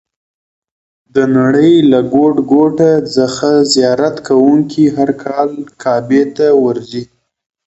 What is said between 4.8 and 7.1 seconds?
هر کال کعبې ته ورځي.